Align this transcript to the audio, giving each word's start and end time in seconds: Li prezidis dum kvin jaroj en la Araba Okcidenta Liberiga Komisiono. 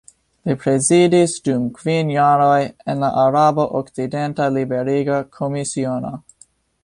Li 0.49 0.53
prezidis 0.61 1.35
dum 1.49 1.67
kvin 1.81 2.09
jaroj 2.13 2.57
en 2.93 3.05
la 3.05 3.11
Araba 3.25 3.67
Okcidenta 3.81 4.49
Liberiga 4.57 5.19
Komisiono. 5.39 6.15